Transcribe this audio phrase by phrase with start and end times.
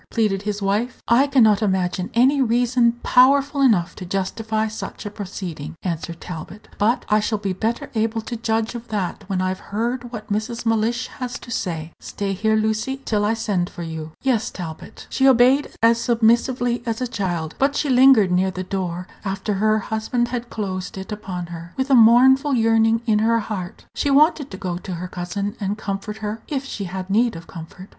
[0.09, 0.99] pleaded his wife.
[1.07, 6.69] "I can not imagine any reason powerful enough to justify such a proceeding," answered Talbot;
[6.79, 10.65] "but I shall be better able to judge of that when I've heard what Mrs.
[10.65, 11.91] Mellish has to say.
[11.99, 16.99] Stay here, Lucy, till I send for you." "Yes, Talbot." She obeyed as submissively as
[16.99, 21.45] a child; but she lingered near the door, after her husband had closed it upon
[21.53, 23.85] her, with a mournful yearning in her heart.
[23.93, 27.45] She wanted to go to her cousin, and comfort her, if she had need of
[27.45, 27.87] comfort.